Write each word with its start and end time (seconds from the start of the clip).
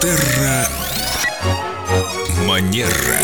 Терра 0.00 0.68
Манера. 2.46 3.18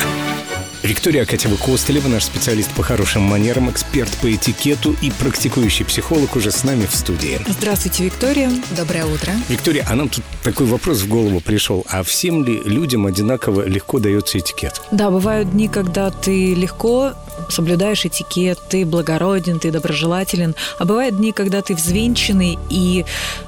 Виктория 0.82 1.24
Акатьева-Костылева, 1.24 2.08
наш 2.08 2.24
специалист 2.24 2.70
по 2.72 2.82
хорошим 2.82 3.22
манерам, 3.22 3.70
эксперт 3.70 4.10
по 4.22 4.34
этикету 4.34 4.96
и 5.02 5.10
практикующий 5.10 5.84
психолог 5.84 6.36
уже 6.36 6.50
с 6.50 6.64
нами 6.64 6.86
в 6.86 6.94
студии. 6.94 7.38
Здравствуйте, 7.46 8.04
Виктория. 8.04 8.50
Доброе 8.76 9.04
утро. 9.04 9.32
Виктория, 9.48 9.86
а 9.88 9.94
нам 9.94 10.08
тут 10.08 10.24
такой 10.42 10.66
вопрос 10.66 11.02
в 11.02 11.08
голову 11.08 11.40
пришел. 11.40 11.84
А 11.88 12.02
всем 12.02 12.44
ли 12.44 12.60
людям 12.64 13.06
одинаково 13.06 13.66
легко 13.66 13.98
дается 13.98 14.38
этикет? 14.38 14.80
Да, 14.90 15.10
бывают 15.10 15.52
дни, 15.52 15.68
когда 15.68 16.10
ты 16.10 16.54
легко 16.54 17.12
соблюдаешь 17.48 18.04
этикет, 18.04 18.58
ты 18.68 18.84
благороден, 18.84 19.58
ты 19.58 19.70
доброжелателен. 19.70 20.54
А 20.78 20.84
бывают 20.84 21.16
дни, 21.16 21.32
когда 21.32 21.62
ты 21.62 21.74
взвинченный 21.74 22.58
и 22.68 23.04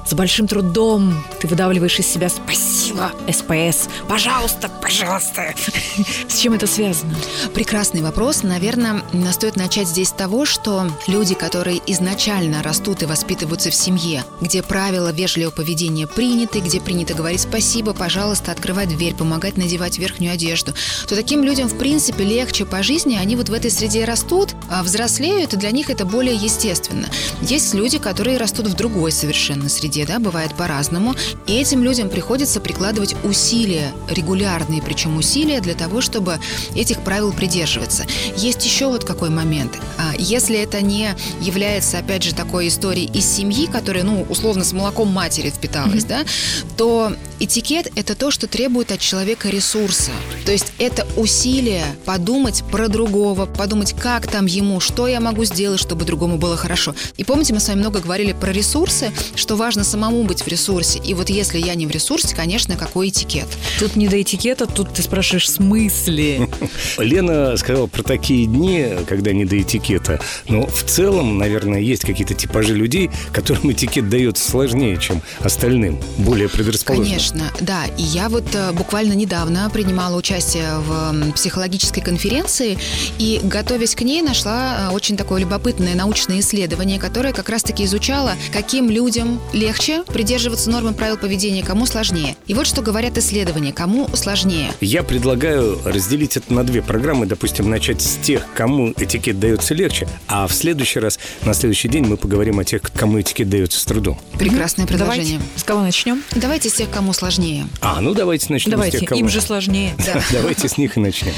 с 0.07 0.13
большим 0.13 0.47
трудом 0.47 1.23
ты 1.39 1.47
выдавливаешь 1.47 1.99
из 1.99 2.07
себя 2.07 2.29
«спасибо, 2.29 3.11
СПС, 3.31 3.89
пожалуйста, 4.07 4.69
пожалуйста». 4.81 5.53
С 6.27 6.39
чем 6.39 6.53
это 6.53 6.67
связано? 6.67 7.15
Прекрасный 7.53 8.01
вопрос. 8.01 8.43
Наверное, 8.43 9.01
стоит 9.31 9.55
начать 9.55 9.87
здесь 9.87 10.09
с 10.09 10.11
того, 10.11 10.45
что 10.45 10.87
люди, 11.07 11.35
которые 11.35 11.81
изначально 11.87 12.63
растут 12.63 13.03
и 13.03 13.05
воспитываются 13.05 13.69
в 13.71 13.75
семье, 13.75 14.23
где 14.41 14.61
правила 14.63 15.11
вежливого 15.11 15.51
поведения 15.51 16.07
приняты, 16.07 16.59
где 16.59 16.81
принято 16.81 17.13
говорить 17.13 17.41
спасибо, 17.41 17.93
пожалуйста, 17.93 18.51
открывать 18.51 18.89
дверь, 18.89 19.15
помогать 19.15 19.57
надевать 19.57 19.97
верхнюю 19.97 20.33
одежду, 20.33 20.73
то 21.07 21.15
таким 21.15 21.43
людям, 21.43 21.67
в 21.67 21.77
принципе, 21.77 22.23
легче 22.23 22.65
по 22.65 22.83
жизни, 22.83 23.15
они 23.15 23.35
вот 23.35 23.49
в 23.49 23.53
этой 23.53 23.71
среде 23.71 23.82
растут, 24.05 24.55
а 24.62 24.62
взрослеют, 24.81 25.53
и 25.53 25.57
для 25.57 25.71
них 25.71 25.89
это 25.89 26.05
более 26.05 26.35
естественно. 26.35 27.07
Есть 27.41 27.73
люди, 27.73 27.97
которые 27.97 28.37
растут 28.37 28.67
в 28.67 28.73
другой 28.75 29.11
совершенно 29.11 29.69
среде, 29.69 30.05
да, 30.05 30.19
бывает 30.19 30.55
по-разному, 30.55 31.15
и 31.47 31.53
этим 31.53 31.83
людям 31.83 32.09
приходится 32.09 32.61
прикладывать 32.61 33.15
усилия, 33.23 33.91
регулярные 34.09 34.81
причем 34.81 35.17
усилия 35.17 35.59
для 35.59 35.73
того, 35.73 36.01
чтобы 36.01 36.39
этих 36.75 37.01
правил 37.01 37.33
придерживаться. 37.33 38.05
Есть 38.37 38.65
еще 38.65 38.87
вот 38.87 39.03
какой 39.03 39.29
момент. 39.29 39.77
А, 39.97 40.13
если 40.17 40.57
это 40.57 40.81
не 40.81 41.15
является, 41.41 41.99
опять 41.99 42.23
же, 42.23 42.33
такой 42.33 42.69
историей 42.69 43.09
из 43.13 43.25
семьи, 43.25 43.67
которая, 43.67 44.03
ну, 44.03 44.25
условно, 44.29 44.63
с 44.63 44.71
молоком 44.73 45.09
матери 45.09 45.49
впиталась, 45.49 46.03
mm-hmm. 46.03 46.07
да, 46.07 46.75
то 46.77 47.13
этикет– 47.39 47.91
это 47.95 48.15
то, 48.15 48.31
что 48.31 48.47
требует 48.47 48.91
от 48.91 48.99
человека 48.99 49.49
ресурса. 49.49 50.11
То 50.45 50.51
есть 50.51 50.73
это 50.79 51.05
усилие 51.17 51.83
подумать 52.05 52.63
про 52.71 52.87
другого, 52.87 53.45
подумать, 53.45 53.93
как 53.93 54.27
там 54.27 54.45
ему, 54.45 54.62
что 54.79 55.07
я 55.07 55.19
могу 55.19 55.45
сделать, 55.45 55.79
чтобы 55.79 56.05
другому 56.05 56.37
было 56.37 56.57
хорошо. 56.57 56.95
И 57.17 57.23
помните, 57.23 57.53
мы 57.53 57.59
с 57.59 57.67
вами 57.67 57.79
много 57.79 57.99
говорили 57.99 58.33
про 58.33 58.51
ресурсы, 58.51 59.11
что 59.35 59.55
важно 59.55 59.83
самому 59.83 60.23
быть 60.23 60.41
в 60.41 60.47
ресурсе. 60.47 60.99
И 60.99 61.13
вот 61.13 61.29
если 61.29 61.57
я 61.59 61.75
не 61.75 61.87
в 61.87 61.91
ресурсе, 61.91 62.35
конечно, 62.35 62.75
какой 62.75 63.09
этикет? 63.09 63.47
Тут 63.79 63.95
не 63.95 64.07
до 64.07 64.21
этикета, 64.21 64.65
тут 64.65 64.93
ты 64.93 65.01
спрашиваешь, 65.01 65.45
в 65.45 65.49
смысле? 65.49 66.49
Лена 66.97 67.55
сказала 67.57 67.87
про 67.87 68.03
такие 68.03 68.45
дни, 68.45 68.87
когда 69.07 69.33
не 69.33 69.45
до 69.45 69.61
этикета. 69.61 70.19
Но 70.47 70.65
в 70.65 70.83
целом, 70.83 71.37
наверное, 71.37 71.79
есть 71.79 72.03
какие-то 72.03 72.33
типажи 72.33 72.73
людей, 72.73 73.09
которым 73.31 73.71
этикет 73.71 74.09
дается 74.09 74.49
сложнее, 74.49 74.97
чем 74.97 75.21
остальным, 75.39 75.99
более 76.17 76.49
предрасположенным. 76.49 77.09
Конечно, 77.09 77.51
да. 77.61 77.85
И 77.97 78.03
я 78.03 78.29
вот 78.29 78.45
э, 78.53 78.71
буквально 78.71 79.13
недавно 79.13 79.69
принимала 79.69 80.15
участие 80.15 80.77
в 80.79 81.31
психологической 81.33 82.03
конференции 82.03 82.77
и, 83.19 83.39
готовясь 83.43 83.95
к 83.95 84.01
ней, 84.01 84.21
нашла 84.21 84.52
э, 84.53 84.93
очень 84.93 85.17
такое 85.17 85.41
любопытное 85.41 85.95
научное 85.95 86.39
исследование, 86.39 86.99
которое 86.99 87.33
как 87.33 87.49
раз-таки 87.49 87.85
изучало, 87.85 88.33
каким 88.51 88.89
людям 88.89 89.39
легче 89.53 90.03
придерживаться 90.03 90.69
нормы 90.69 90.93
правил 90.93 91.17
поведения, 91.17 91.63
кому 91.63 91.85
сложнее. 91.85 92.35
И 92.47 92.53
вот 92.53 92.67
что 92.67 92.81
говорят 92.81 93.17
исследования, 93.17 93.73
кому 93.73 94.07
сложнее. 94.13 94.71
Я 94.81 95.03
предлагаю 95.03 95.79
разделить 95.85 96.37
это 96.37 96.53
на 96.53 96.63
две 96.63 96.81
программы, 96.81 97.25
допустим, 97.25 97.69
начать 97.69 98.01
с 98.01 98.15
тех, 98.17 98.45
кому 98.53 98.93
этикет 98.97 99.39
дается 99.39 99.73
легче, 99.73 100.07
а 100.27 100.47
в 100.47 100.53
следующий 100.53 100.99
раз, 100.99 101.19
на 101.43 101.53
следующий 101.53 101.87
день 101.87 102.05
мы 102.05 102.17
поговорим 102.17 102.59
о 102.59 102.63
тех, 102.63 102.81
кому 102.81 103.19
этикет 103.19 103.49
дается 103.49 103.79
с 103.79 103.85
трудом. 103.85 104.19
Прекрасное 104.37 104.85
предложение. 104.85 105.37
Давайте. 105.37 105.59
С 105.59 105.63
кого 105.63 105.81
начнем? 105.81 106.23
Давайте 106.35 106.69
с 106.69 106.73
тех, 106.73 106.89
кому 106.89 107.13
сложнее. 107.13 107.65
А, 107.81 108.01
ну 108.01 108.13
давайте 108.13 108.51
начнем 108.51 108.71
давайте. 108.71 108.97
с 108.97 108.99
тех, 109.01 109.09
кого... 109.09 109.19
им 109.19 109.29
же 109.29 109.41
сложнее. 109.41 109.93
Да. 110.03 110.21
Давайте 110.31 110.67
с 110.67 110.77
них 110.77 110.97
и 110.97 110.99
начнем. 110.99 111.33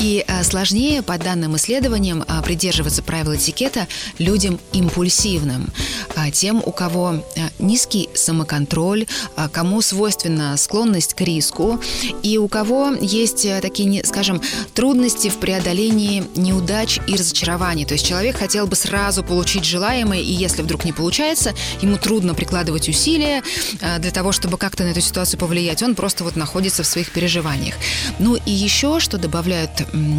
И 0.00 0.24
а, 0.26 0.42
сложнее, 0.42 1.02
по 1.02 1.18
данным 1.18 1.56
исследованиям, 1.56 2.24
а, 2.26 2.42
придерживаться 2.58 3.02
правил 3.04 3.36
этикета 3.36 3.86
людям 4.18 4.58
импульсивным, 4.72 5.68
а, 6.16 6.32
тем, 6.32 6.60
у 6.64 6.72
кого 6.72 7.06
а, 7.06 7.22
низкий 7.60 8.08
самоконтроль, 8.14 9.06
а, 9.36 9.48
кому 9.48 9.80
свойственна 9.80 10.56
склонность 10.56 11.14
к 11.14 11.20
риску, 11.20 11.80
и 12.24 12.36
у 12.36 12.48
кого 12.48 12.94
есть 13.00 13.46
а, 13.46 13.60
такие, 13.60 14.04
скажем, 14.04 14.42
трудности 14.74 15.28
в 15.28 15.36
преодолении 15.36 16.24
неудач 16.34 16.98
и 17.06 17.14
разочарований. 17.14 17.84
То 17.84 17.94
есть 17.94 18.04
человек 18.04 18.36
хотел 18.36 18.66
бы 18.66 18.74
сразу 18.74 19.22
получить 19.22 19.64
желаемое, 19.64 20.20
и 20.20 20.32
если 20.32 20.62
вдруг 20.62 20.84
не 20.84 20.92
получается, 20.92 21.54
ему 21.80 21.96
трудно 21.96 22.34
прикладывать 22.34 22.88
усилия 22.88 23.44
а, 23.80 24.00
для 24.00 24.10
того, 24.10 24.32
чтобы 24.32 24.58
как-то 24.58 24.82
на 24.82 24.88
эту 24.88 25.00
ситуацию 25.00 25.38
повлиять. 25.38 25.80
Он 25.84 25.94
просто 25.94 26.24
вот 26.24 26.34
находится 26.34 26.82
в 26.82 26.86
своих 26.86 27.12
переживаниях. 27.12 27.76
Ну 28.18 28.34
и 28.34 28.50
еще, 28.50 28.98
что 28.98 29.16
добавляют 29.16 29.70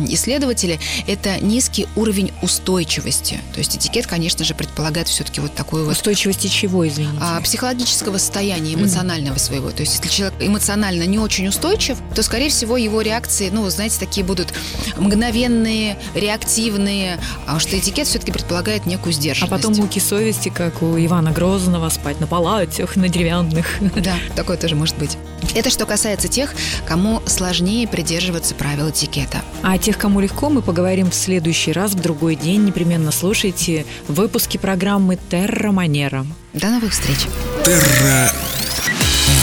исследователи, 0.08 0.80
это 1.06 1.38
низкий 1.44 1.88
уровень 1.96 2.19
устойчивости. 2.42 3.40
То 3.54 3.60
есть 3.60 3.76
этикет, 3.76 4.08
конечно 4.08 4.46
же, 4.46 4.54
предполагает 4.54 5.08
все-таки 5.08 5.42
вот 5.42 5.54
такую 5.56 5.86
вот... 5.86 5.92
Устойчивости 5.92 6.48
чего, 6.48 6.88
извините? 6.88 7.18
А, 7.22 7.42
психологического 7.42 8.18
состояния, 8.18 8.74
эмоционального 8.74 9.36
mm. 9.36 9.40
своего. 9.40 9.72
То 9.72 9.82
есть 9.82 9.96
если 9.96 10.10
человек 10.10 10.36
эмоционально 10.40 11.04
не 11.04 11.20
очень 11.20 11.48
устойчив, 11.48 11.98
то, 12.16 12.24
скорее 12.24 12.50
всего, 12.50 12.78
его 12.78 13.02
реакции, 13.02 13.50
ну, 13.52 13.70
знаете, 13.70 13.98
такие 14.00 14.26
будут 14.26 14.54
мгновенные, 14.98 15.98
реактивные, 16.16 17.20
а 17.48 17.60
что 17.60 17.78
этикет 17.78 18.08
все-таки 18.08 18.32
предполагает 18.32 18.86
некую 18.86 19.14
сдержанность. 19.14 19.52
А 19.52 19.56
потом 19.56 19.76
муки 19.76 20.00
совести, 20.00 20.50
как 20.50 20.82
у 20.82 20.98
Ивана 20.98 21.32
Грозного, 21.32 21.90
спать 21.90 22.20
на 22.20 22.28
палатях, 22.28 22.96
на 22.96 23.10
деревянных. 23.10 23.68
Да, 24.00 24.16
такое 24.36 24.56
тоже 24.56 24.76
может 24.76 24.98
быть. 24.98 25.18
Это 25.56 25.70
что 25.70 25.86
касается 25.86 26.28
тех, 26.28 26.54
кому 26.86 27.22
сложнее 27.26 27.88
придерживаться 27.88 28.56
правил 28.56 28.90
этикета. 28.90 29.42
А 29.70 29.74
о 29.74 29.78
тех, 29.78 30.00
кому 30.00 30.20
легко, 30.20 30.50
мы 30.50 30.64
поговорим 30.64 31.12
в 31.12 31.14
следующий 31.14 31.72
раз, 31.72 31.92
в 31.92 32.02
другой 32.02 32.36
день. 32.36 32.66
Непременно 32.66 33.12
слушайте 33.12 33.86
выпуски 34.08 34.58
программы 34.58 35.20
«Терра 35.30 35.72
Манера». 35.72 36.26
До 36.54 36.70
новых 36.72 36.92
встреч. 36.92 37.20
Терра 37.64 38.32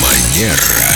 Манера. 0.01 0.86